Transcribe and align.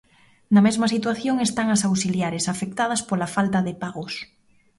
Na 0.53 0.61
mesma 0.67 0.87
situación 0.95 1.35
están 1.47 1.67
as 1.75 1.81
auxiliares 1.89 2.49
afectadas 2.53 3.01
pola 3.09 3.31
falta 3.35 3.59
de 3.67 3.73
pagos. 3.83 4.13